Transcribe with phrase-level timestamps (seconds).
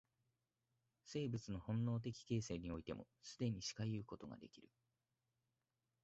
[1.05, 4.67] 生物の本能的形成においても、既にしかいうことができる。